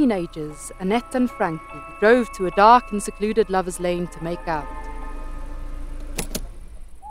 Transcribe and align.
teenagers, 0.00 0.72
Annette 0.80 1.14
and 1.14 1.30
Frankie, 1.30 1.62
drove 2.00 2.32
to 2.32 2.46
a 2.46 2.50
dark 2.52 2.90
and 2.90 3.02
secluded 3.02 3.50
lover's 3.50 3.78
lane 3.78 4.06
to 4.06 4.24
make 4.24 4.48
out. 4.48 4.66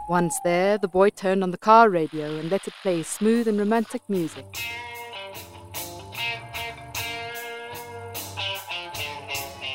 Once 0.10 0.36
there, 0.44 0.80
the 0.80 0.88
boy 0.88 1.12
turned 1.12 1.44
on 1.44 1.52
the 1.52 1.58
car 1.58 1.88
radio 1.92 2.40
and 2.40 2.50
let 2.50 2.68
it 2.68 2.74
play 2.82 3.04
smooth 3.04 3.48
and 3.48 3.60
romantic 3.60 4.02
music. 4.10 4.44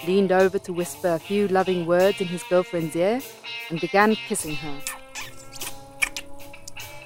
Leaned 0.08 0.32
over 0.32 0.58
to 0.58 0.72
whisper 0.72 1.10
a 1.10 1.18
few 1.20 1.46
loving 1.46 1.86
words 1.86 2.20
in 2.20 2.26
his 2.26 2.42
girlfriend's 2.42 2.96
ear 2.96 3.20
and 3.70 3.80
began 3.80 4.16
kissing 4.16 4.56
her. 4.56 4.80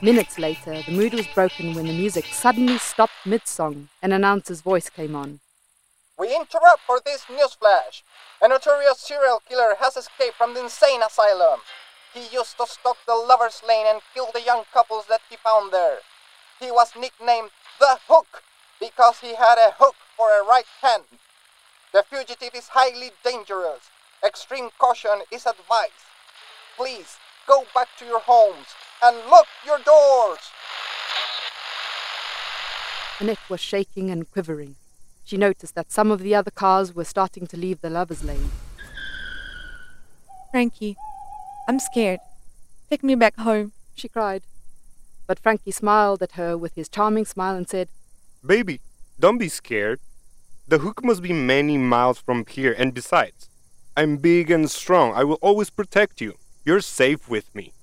Minutes 0.00 0.38
later, 0.38 0.80
the 0.86 0.92
mood 0.92 1.12
was 1.12 1.27
broken 1.34 1.75
when 1.75 1.86
the 1.86 1.92
music 1.92 2.25
suddenly 2.25 2.78
stopped 2.78 3.27
mid 3.27 3.47
song. 3.47 3.88
and 4.02 4.14
An 4.14 4.25
announcer's 4.25 4.62
voice 4.62 4.88
came 4.88 5.14
on. 5.14 5.41
We 6.18 6.34
interrupt 6.34 6.80
for 6.84 7.00
this 7.04 7.27
newsflash. 7.27 8.02
A 8.42 8.48
notorious 8.48 8.98
serial 8.98 9.40
killer 9.48 9.77
has 9.78 9.96
escaped 9.96 10.36
from 10.36 10.54
the 10.54 10.64
insane 10.64 11.00
asylum. 11.00 11.60
He 12.12 12.27
used 12.34 12.56
to 12.58 12.66
stalk 12.66 12.96
the 13.06 13.14
lover's 13.14 13.62
lane 13.66 13.86
and 13.86 14.00
kill 14.12 14.28
the 14.34 14.42
young 14.42 14.64
couples 14.72 15.04
that 15.08 15.20
he 15.30 15.36
found 15.36 15.72
there. 15.72 15.98
He 16.58 16.72
was 16.72 16.91
nicknamed 16.98 17.50
the 17.78 18.00
Hook 18.08 18.42
because 18.80 19.20
he 19.20 19.36
had 19.36 19.58
a 19.58 19.74
hook 19.78 19.94
for 20.16 20.28
a 20.30 20.44
right 20.44 20.66
hand. 20.82 21.04
The 21.92 22.02
fugitive 22.02 22.55
is 22.55 22.69
highly 22.69 23.12
dangerous. 23.24 23.91
Extreme 24.24 24.70
caution 24.78 25.22
is 25.30 25.46
advised. 25.46 26.10
Please 26.77 27.16
go 27.46 27.64
back 27.72 27.88
to 27.98 28.05
your 28.05 28.20
homes 28.20 28.66
and 29.05 29.16
lock 29.30 29.46
your 29.64 29.78
doors. 29.78 30.41
Annette 33.20 33.48
was 33.48 33.60
shaking 33.60 34.10
and 34.10 34.28
quivering. 34.30 34.75
She 35.29 35.37
noticed 35.37 35.75
that 35.75 35.93
some 35.93 36.11
of 36.11 36.21
the 36.21 36.34
other 36.34 36.51
cars 36.51 36.95
were 36.95 37.05
starting 37.05 37.47
to 37.48 37.57
leave 37.59 37.83
the 37.83 37.91
lover's 37.91 38.25
lane. 38.25 38.51
Frankie, 40.51 40.97
I'm 41.69 41.79
scared. 41.79 42.21
Take 42.89 43.05
me 43.05 43.15
back 43.15 43.37
home, 43.37 43.73
she 43.95 44.09
cried. 44.09 44.45
But 45.27 45.39
Frankie 45.39 45.71
smiled 45.71 46.23
at 46.23 46.33
her 46.41 46.56
with 46.56 46.77
his 46.77 46.89
charming 46.89 47.27
smile 47.27 47.56
and 47.56 47.69
said, 47.69 47.91
Baby, 48.43 48.81
don't 49.21 49.37
be 49.37 49.51
scared. 49.51 50.01
The 50.67 50.79
hook 50.79 51.05
must 51.05 51.21
be 51.21 51.34
many 51.34 51.77
miles 51.77 52.19
from 52.19 52.47
here, 52.47 52.75
and 52.79 52.95
besides, 52.95 53.51
I'm 53.99 54.17
big 54.17 54.51
and 54.51 54.71
strong. 54.71 55.12
I 55.12 55.25
will 55.25 55.39
always 55.43 55.69
protect 55.69 56.23
you. 56.23 56.37
You're 56.65 56.81
safe 56.81 57.29
with 57.29 57.55
me. 57.55 57.75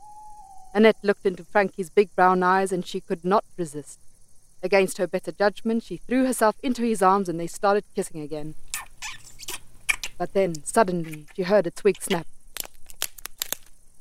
Annette 0.74 0.98
looked 1.04 1.28
into 1.28 1.44
Frankie's 1.44 1.92
big 1.92 2.10
brown 2.16 2.42
eyes 2.42 2.72
and 2.72 2.84
she 2.84 3.02
could 3.02 3.24
not 3.24 3.46
resist. 3.56 4.00
Against 4.66 4.98
her 4.98 5.06
better 5.06 5.32
judgment, 5.32 5.84
she 5.84 5.98
threw 5.98 6.26
herself 6.26 6.56
into 6.64 6.82
his 6.82 7.04
arms 7.04 7.30
and 7.30 7.40
they 7.40 7.46
started 7.46 7.84
kissing 7.96 8.22
again. 8.22 8.56
But 10.18 10.34
then, 10.34 10.56
suddenly, 10.66 11.28
she 11.36 11.44
heard 11.44 11.68
a 11.68 11.72
twig 11.72 12.02
snap. 12.02 12.26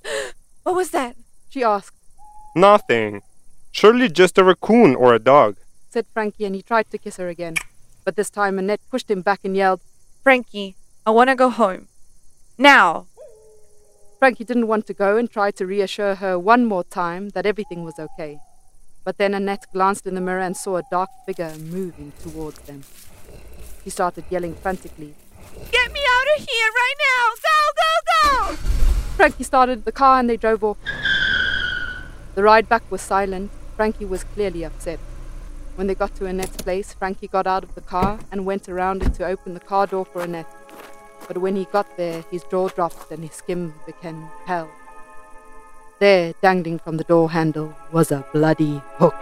what 0.63 0.75
was 0.75 0.89
that? 0.93 1.17
She 1.51 1.63
asked. 1.63 1.99
Nothing. 2.57 3.21
Surely 3.73 4.09
just 4.09 4.39
a 4.39 4.45
raccoon 4.45 4.95
or 4.95 5.13
a 5.13 5.19
dog, 5.19 5.59
said 5.91 6.07
Frankie, 6.15 6.47
and 6.47 6.55
he 6.55 6.63
tried 6.63 6.91
to 6.93 6.97
kiss 6.97 7.19
her 7.19 7.29
again. 7.29 7.57
But 8.03 8.17
this 8.17 8.31
time 8.31 8.59
Annette 8.59 8.81
pushed 8.91 9.11
him 9.11 9.21
back 9.21 9.41
and 9.45 9.55
yelled, 9.55 9.83
Frankie, 10.23 10.77
I 11.05 11.11
want 11.11 11.29
to 11.29 11.37
go 11.37 11.51
home. 11.51 11.89
Now! 12.57 13.07
Frankie 14.19 14.45
didn't 14.45 14.69
want 14.69 14.87
to 14.87 14.95
go 14.95 15.19
and 15.19 15.31
tried 15.31 15.57
to 15.57 15.67
reassure 15.67 16.15
her 16.15 16.39
one 16.39 16.65
more 16.65 16.85
time 16.85 17.29
that 17.35 17.45
everything 17.45 17.85
was 17.85 17.99
okay. 17.99 18.39
But 19.05 19.19
then 19.19 19.35
Annette 19.35 19.67
glanced 19.73 20.07
in 20.07 20.15
the 20.15 20.21
mirror 20.21 20.41
and 20.41 20.57
saw 20.57 20.79
a 20.79 20.83
dark 20.91 21.11
figure 21.27 21.53
moving 21.59 22.13
towards 22.23 22.59
them. 22.61 22.85
She 23.85 23.91
started 23.91 24.25
yelling 24.31 24.55
frantically, 24.55 25.15
Get 25.71 25.93
me 25.93 26.01
out 26.01 26.39
of 26.39 26.49
here 26.49 26.71
right 26.75 26.95
now! 27.11 27.25
Go, 27.45 27.59
go, 27.83 28.51
go! 28.51 28.57
Frankie 29.17 29.45
started 29.45 29.85
the 29.85 29.93
car 29.93 30.19
and 30.19 30.29
they 30.29 30.39
drove 30.39 30.65
off. 30.65 30.79
The 32.35 32.43
ride 32.43 32.69
back 32.69 32.83
was 32.91 33.03
silent. 33.03 33.51
Frankie 33.77 34.07
was 34.07 34.25
clearly 34.25 34.65
upset. 34.65 34.99
When 35.77 35.87
they 35.87 35.95
got 35.95 36.15
to 36.17 36.27
Annette's 36.27 36.57
place, 36.57 36.95
Frankie 36.95 37.29
got 37.29 37.47
out 37.47 37.63
of 37.63 37.75
the 37.75 37.81
car 37.81 38.19
and 38.33 38.47
went 38.47 38.69
around 38.69 39.03
it 39.03 39.15
to 39.15 39.27
open 39.27 39.55
the 39.55 39.61
car 39.61 39.87
door 39.87 40.05
for 40.05 40.23
Annette. 40.23 40.47
But 41.29 41.39
when 41.39 41.57
he 41.57 41.67
got 41.67 41.97
there, 41.97 42.25
his 42.31 42.43
jaw 42.45 42.69
dropped 42.69 43.11
and 43.11 43.23
his 43.23 43.33
skin 43.33 43.75
became 43.87 44.29
pale. 44.47 44.71
There, 46.05 46.35
dangling 46.43 46.81
from 46.81 46.99
the 46.99 47.05
door 47.05 47.31
handle, 47.31 47.75
was 47.91 48.13
a 48.13 48.27
bloody 48.35 48.83
hook. 48.99 49.15